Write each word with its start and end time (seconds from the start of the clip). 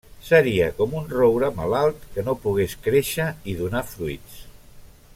Seria 0.27 0.69
com 0.77 0.95
un 1.01 1.11
roure 1.17 1.49
malalt 1.59 2.07
que 2.15 2.25
no 2.31 2.37
pogués 2.47 2.75
créixer 2.87 3.31
i 3.53 3.57
donar 3.63 3.85
fruits. 3.95 4.43